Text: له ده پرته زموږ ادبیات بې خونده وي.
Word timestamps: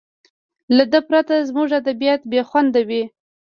له 0.75 0.83
ده 0.91 0.99
پرته 1.07 1.35
زموږ 1.49 1.69
ادبیات 1.79 2.21
بې 2.31 2.41
خونده 2.49 2.81
وي. 2.89 3.03